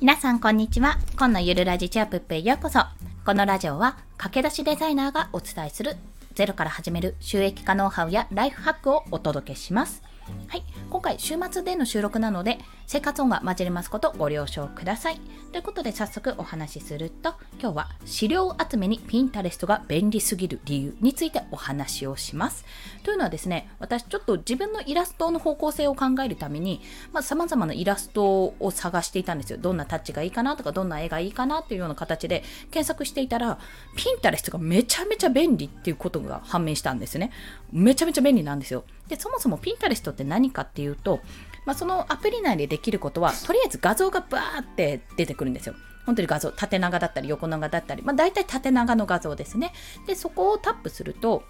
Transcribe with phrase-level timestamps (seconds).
[0.00, 0.96] 皆さんこんにちは。
[1.18, 2.80] 今のゆるラジチャップップへようこそ。
[3.26, 5.94] このラジオは駆け出しデザイナーがお伝えする
[6.32, 10.02] ゼロから始める収益化ノウハウやライフハックをお届けします。
[10.48, 15.20] はい、今回週末での収録なので生活音が混じりますことご了承ください。
[15.52, 22.64] ということで早速お話しすると今日は資料集めにピンタレストが便利すぎる理由についてお話をします。
[23.02, 26.80] というのはですね私ちょっと自分のイラストの方向性を考えるために
[27.22, 29.58] さまざ、まなイラストを探していたんですよ。
[29.58, 33.58] どんなタッチがいいかなとかどんな絵がいいかなっていうような形で検索していたら
[33.96, 37.30] ピンタレストがめちゃめちゃ便利っていうことが判明したんですね。
[37.72, 38.84] めちゃめちゃ便利なんですよ。
[39.10, 41.20] でそもそもピンタレストって何かっていうと
[41.64, 45.74] まあ、そのアプリ内でできることは、とりあえず画像がバーって出てくるんですよ。
[46.06, 49.72] 本当に画像、縦長だったり横長だったり、まあ、大体縦長の画像ですね。
[50.06, 51.44] で、そこをタップすると、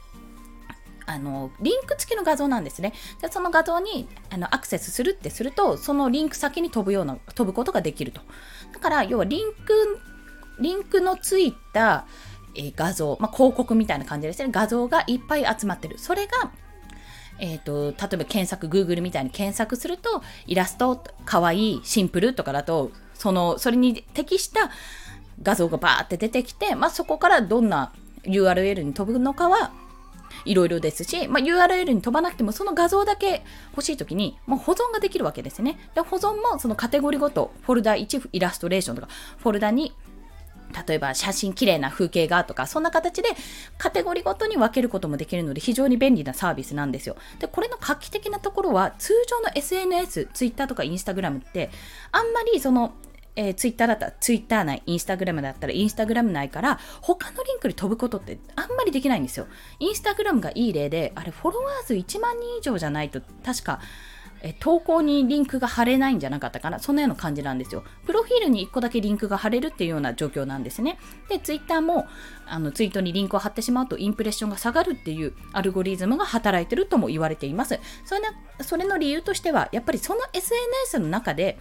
[1.06, 2.92] あのリンク付きの画像なんですね。
[3.20, 8.20] でその画像にあのアクセスするってすると、そのリンク先に飛ぶような、飛ぶことができると。
[8.72, 10.00] だから、要はリンク、
[10.60, 12.06] リンクのついた、
[12.56, 14.50] え画像、まあ、広告みたいな感じですね。
[14.52, 15.98] 画像がいっぱい集まってる。
[15.98, 16.50] それが
[17.40, 24.70] えーと、例えば検索 Google みたいに検索するとイラストかわいいシンプルとかだとそのそれに適した
[25.42, 27.92] 画像がバーって出てきて、まあ、そこからどんな
[28.24, 29.72] URL に飛ぶのかは
[30.44, 35.78] いろいろですし、まあ、URL に飛ばなくてもその画像だけ欲しいときにもう保存ができるわけですね。
[35.94, 39.92] で保存もそのカテゴリーごとフォルダ1イラストレーションとかフォルダに
[40.86, 43.30] 例えば写真綺麗な風景画とか、そんな形で
[43.78, 47.16] カテゴリーごとに分けることもできるので非常に便利なサービスなんですよ。
[47.38, 51.70] で、これの画期的なところは通常の SNS、Twitter とか Instagram って
[52.12, 52.94] あんまりその
[53.36, 59.46] えー、ツイッターだったらツイッター内、インスタグラムだったらインスタグラム内から他のリンクに飛ぶことってあんまりできないんですよ。
[59.78, 63.80] インスタグラムがいい例で、あれフォロワー数1万人以上じゃないと確か
[64.42, 66.78] え投稿にリンクが貼れないんじゃなかったかな？
[66.78, 67.84] そんなような感じなんですよ。
[68.06, 70.98] プロフィールに1個だけリンクが貼れるっていうような状況なんですね。
[71.28, 72.06] で、ツイッターも
[72.46, 77.78] あのツイートにリンクを貼ってしまうとインプレッションが下がるっていうアルゴリズムが働いてるとも言われています。
[78.04, 78.20] それ
[78.62, 81.58] それの理由としては、やっぱりその SNS の中で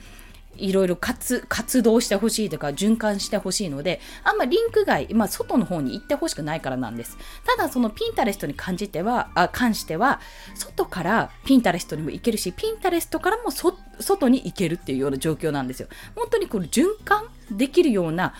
[0.59, 7.17] いろいろ活動してほしいとか循環してほしいので、あんまリンク外、まあ、外の方に行ってほしくないからなんです。
[7.45, 10.19] ただそのピンタレストに関じては、あ関しては、
[10.55, 15.87] 外からピンタレストにも行けるし、ピンタレストからも外に行けるっていうような状況なんですよ。
[16.15, 18.33] 本当にこれ循環できるような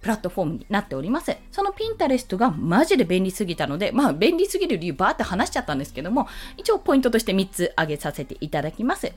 [0.00, 1.34] プラットフォームになっております。
[1.50, 6.28] そのピンタレストがマジで便利すぎたので、まあ便利すぎる理由バーって話しちゃったんですけども、
[6.58, 9.10] 一応ポイントとして3つ挙げさせていただきます。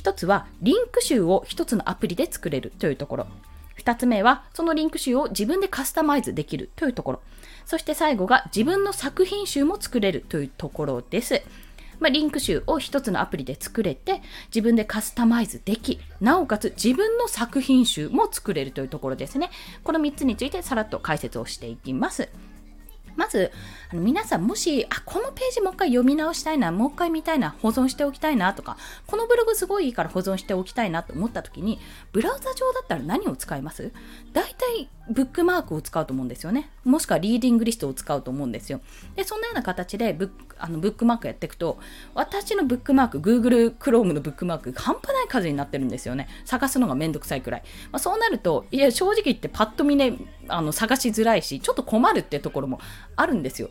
[0.00, 3.26] 1つはリンク集を1つのアプリで作れるというところ。
[3.78, 7.20] 2つ目はそのリンク集を自分でカスタマイズできるというところ。
[7.66, 11.42] そして最後が自分の作品集も作れるというところです。
[11.98, 19.50] まあ、リンク集を1つのアプリで作れて自分でカスタマイズできなおかつ自分の作品集も作れるというところですね
[19.84, 22.30] この3つについてさらっと解説をしていきます
[23.20, 23.52] まず
[23.92, 31.78] あの皆さんもしあこのページもう一回読み直したいなもう一回見たいな保存しておきたいなとかこのブログすごいいいから保存しておきたいなと思った時に
[32.12, 33.92] ブラウザ上だったら何を使います？
[34.32, 36.70] 大体ブックマークを使うと思うんですよね。
[36.84, 38.80] もしくはリーディングリストを使うと思うんですよ。
[39.16, 41.78] でそんなような形でブッあのブックマークやっていくと
[42.14, 46.28] 私のブックマーク Google Chrome のブックマーク半端ない数になってるんですよね。
[46.44, 50.16] 探すのがめんどくさいくらい、まあ、そうなるといや正直言ってパッと見ね
[50.48, 52.80] あの探しづらいしちょっと困るってところも
[53.16, 53.70] あるんですよ。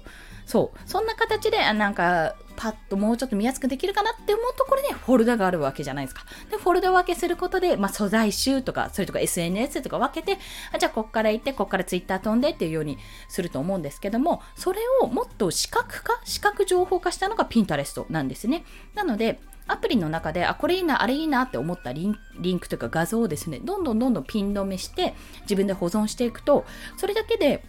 [0.49, 6.25] そうそんな形でなんかパッともうちょっと見やすくできるかなって思うところにフォルダがあるわけじゃないですか。
[6.49, 10.41] で、フォルダ分けすることで、まあ、素材集とか、それとか SNS とか分けて、
[10.73, 12.97] あじゃあこっから行って、こっから Twitter 飛んでっていうように
[13.29, 18.65] すると思うんですけども、それをもっと視覚化、視覚情報化したのが Pinterest なんですね。
[18.95, 26.65] なので、アプリの中で、あ、これいいな、あれいいなって思ったリンリンクとか画像をですね、どんどんどんどんピン止めして、自分で保存していくと、
[26.97, 27.63] それだけで、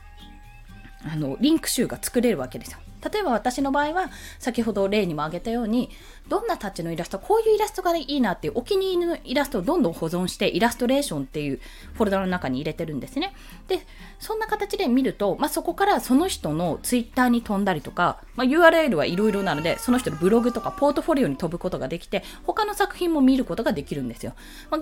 [1.05, 2.79] あの、リンク集が作れるわけですよ。
[3.13, 5.91] 例えば私の場合は先ほど例にも挙げたように
[6.29, 11.61] どんなタッチのイラストこういうイラストがいいなっていうお気に入りのイラストをどんどん保存してイラストレーションっていう
[11.95, 13.35] フォルダの中に入れてるんですね
[13.69, 13.81] で
[14.19, 24.33] そんな形で見ると、まあ、そこからその人のツイッターに飛んだりとか、まあ、URL はいろいろなのでその人のブログとかポートフォリオに飛ぶことができて他の作品も見ることができるんですよ、
[24.71, 24.81] まあ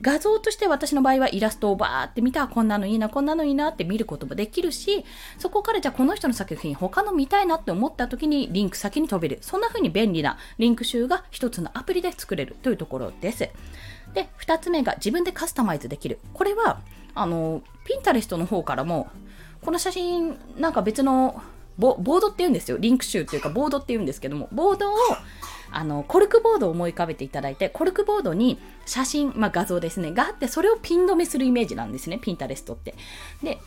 [0.00, 5.04] 画像として私の場合はイラストをバーって見たこんなのいいなこんなのいいなって見ることもできるし
[5.36, 9.36] そこからじゃあこの人の作品他の見たいなって思った時にリンク先に飛べる。
[9.42, 13.50] そんな風に便利なリンク集が一つのアプリで作れるというところです。
[14.14, 16.20] で2つ目が自分でカスタマイズできる。
[16.32, 16.80] これは
[17.14, 19.10] あのピンタレストの方からも
[19.60, 21.42] この写真なんか別の
[21.78, 22.78] ボードって言うんですよ。
[22.78, 24.48] リンク集っていうかボードって言うんですけども。
[24.52, 24.96] ボードを
[25.70, 32.94] あの、コルクボードを思い浮かべていただいて、コルクボードに写真、まあ、画像ですね、があって、それをピン止めするイメージなんですね、ピンタレストって。
[33.42, 33.58] で、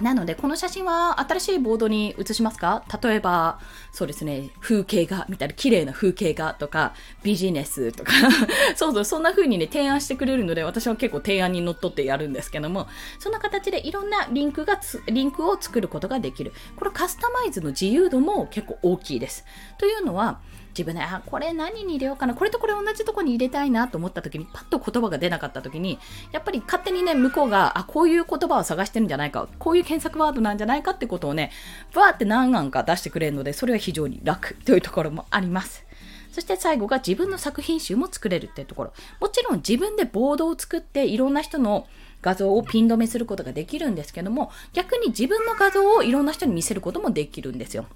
[0.00, 2.84] なので、この写真は新しいボードに写しますか？
[3.00, 3.60] 例えば、
[3.92, 8.12] そうですね、風景画みたいな綺麗な風景画とか、ビジネスとか
[8.74, 12.88] そうそう、そんな風にね、提案してくれるので、私は結構提案にのっとってやるんですけども、
[13.20, 16.52] そんな形でいろんなリンクがリンクを作ることができる。
[16.76, 19.44] これカスタマイズの自由度も結構大きいです。
[19.78, 20.40] というのは、
[20.76, 25.98] 自分で、あ、これ何に入れようかな、これとこれ同じとこに入れたいなと思った時に、パッと言葉が出なかった時に、
[26.32, 31.52] やっぱり勝手にね、向こうが、あ、こういう言葉を探してるんじゃないか、こういう検索ワードなんじゃないかってことをね、
[31.94, 35.84] バーって何案か出してくれるので、それは非常に楽 というところもあります。
[36.32, 38.92] そして最後が自分の作品集も作れるっていうところ。
[39.20, 41.86] もちろん自分でボードを作っていろんな人の
[42.22, 47.86] 画像をピン止めすることができるんですけども、逆に自分の画像をいろんな人に見せることもできるんですよ。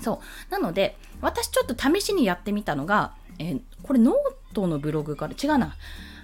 [0.00, 0.52] そう。
[0.52, 5.76] なので、私ちょっと試しにやってみたのが、えー、これノートのブログから違うな。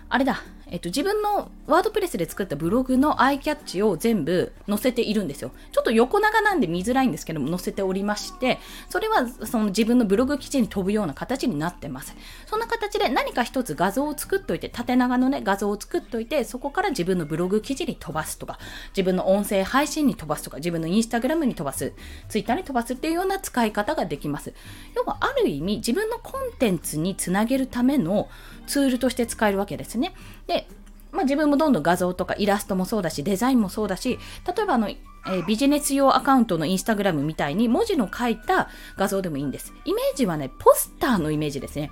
[0.09, 0.43] あれだ。
[0.73, 5.51] えっと、自分の WordPress で作ったブログのアイキャッチを全部載せているんですよ。
[5.71, 8.59] ちょっと横長なんで見づらいんですけども、載せておりまして、
[8.89, 12.17] それはその自分のブログ記事に飛ぶような形になってます。
[12.47, 18.59] そんな形で何か一つ画像を作っといて、縦長のね、画像を作っといて、そこから自分のブログ記事に飛ばすとか、
[18.97, 21.93] 自分の音声配信に飛ばすとか、自分のインスタグラムに飛ばす、
[22.31, 24.55] ツイッターに飛ばすっていうような使い方ができます。
[24.97, 28.31] 要は、ある意味、自分のコンテンツにつなげるための
[28.67, 30.15] ツールとして使えるわけですね。
[30.47, 30.67] で、
[31.13, 39.73] まあ、自分もどんどん画像とかイラストもそうだし、デザインもそうだし、例えばあの、えー、ビジネス用アカウントのインスタグラムみたいに文字の書いた画像でもいいんです。
[39.85, 41.91] イメージはね、ポスターのイメージですね。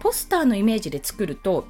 [0.00, 1.66] ポスターのイメージで作ると、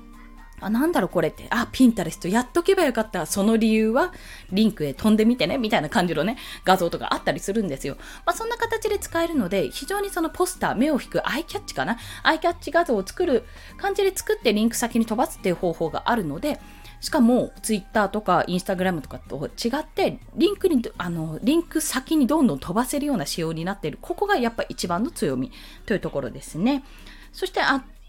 [0.63, 1.47] あ、なんだろうこれって。
[1.51, 3.27] あ、ピンタレストやっとけばよかった。
[3.27, 4.13] その理由は、
[4.53, 7.97] リンクへ飛んでみてね、みたいな感じのね、画像とかあったりするんですよ。
[8.25, 11.99] まあ、そんな形で使えるので、非常にそのポスター、目を引くアイキャッチかな。
[12.23, 13.45] アイキャッチ画像を作る
[13.77, 16.61] 感じで作ってリンク先に飛ばすっていう方法があるので、
[17.03, 23.99] しかも、ツイッターとかインスタグラムとかと違って、リンクに、あの、リンク先にどんどん飛ばせるような仕様になっている。
[24.01, 25.51] ここがやっぱ一番の強み
[25.85, 26.85] というところですね。
[27.33, 27.61] そして、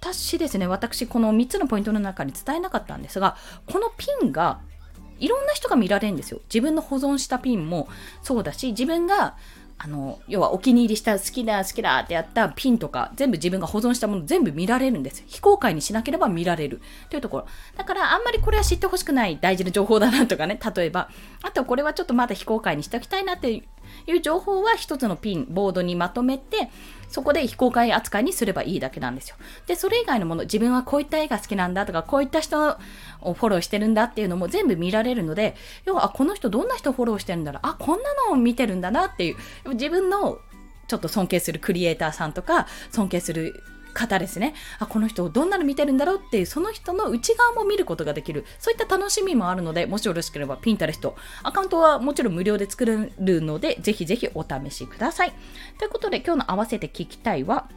[0.03, 3.37] 私ですね、私、この3つのポイントの中に伝えなかったんですが、
[3.71, 4.59] このピンが、
[5.19, 6.41] いろんな人が見られるんですよ。
[6.45, 7.87] 自分の保存したピンも
[8.21, 9.37] そうだし、自分が
[9.83, 15.23] あの、要はお気に入りした好きだ好きだってやったピンとか全部自分が保存したもの全部見られるんです。
[15.27, 17.47] 非公開にしなければ見られるというところ。
[17.75, 21.09] だからあんまりこれは知ってほしくない大事な情報だなとかね、例えば。
[21.41, 23.63] あとこれはちょっとまだ非公開にしておきたいなってい
[24.07, 26.69] う情報は一つのピン、ボードにまとめて、
[27.13, 29.35] そこで非公開扱いにすればいいだけなんですよ。
[29.67, 32.75] で、それ以外のもの、自分はこういった絵が好きなんだとか、こういった人
[33.21, 35.55] をフォローしてるんだっていうのも全部見られるので、
[35.85, 39.35] 要は、あ、この人どんな人フォローしてるんだろう、あ、こんなのを見てるんだなっていう、
[39.75, 40.39] 自分の
[40.87, 43.63] ちょっと尊敬するクリエイターさんとか、尊敬する
[43.93, 44.53] 方ですね。
[44.79, 48.45] あ、この人をどんなの見てるんだろうっていう、その人の内側も見ることができる。
[48.59, 55.33] そういった楽しみもあるので、もしよろしければ、ピンタレスト、アカウントはもちろん無料で作れるので、ぜひぜひお試しください。
[55.77, 57.69] ということで、今日の合わせて聞きたいは、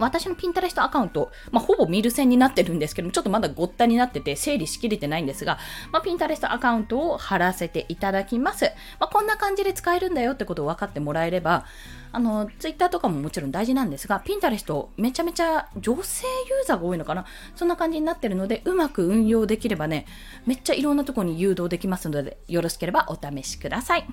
[0.00, 5.58] 私のピンタレストアカウント、まあ、ほぼ見る線になってるんですけども、ちょっとまだごったになってて整理しきれてないんですが、
[5.92, 8.64] まあ、ピンタレストアカウントを貼らせていただきます。
[8.98, 11.64] まあ、こんな感じで使えるんだよってことを分かってもらえれば、
[12.12, 17.24] あの、ツイッターとかももちろん大事なんですが、ピンタレストめちゃめちゃ女性ユーザーが多いのかな？
[17.54, 20.06] そんな感じになってるので、うまく運用できればね、
[20.44, 24.06] めっちゃいろんなところに誘導できますので、よろしければお試しください。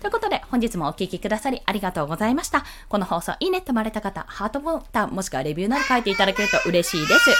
[0.00, 2.64] ということで、本日もお聴きくださりありがとうございました。
[2.88, 7.30] この放送、いいねとまれた方、ハートボタン、もしくはレビューなど書いていただけると嬉しいです。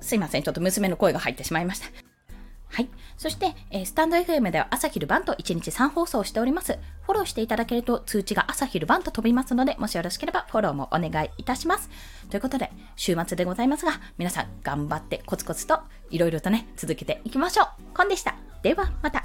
[0.00, 2.12] すいません、ちょっと娘の声が入ってしまいました。
[2.72, 2.88] はい。
[3.18, 6.78] そして、えー、スタンド FM では朝昼晩と1日3放送しております。
[7.02, 11.90] フォローしていただけると通知が朝昼晩と飛びますので、もしよろしければフォローもお願いいたします。
[12.30, 17.66] ということで、週末でございますが、皆さん頑張ってコツコツといろいろとね、続けていきましょう。
[17.94, 18.36] コンでした。
[18.62, 19.21] では、また。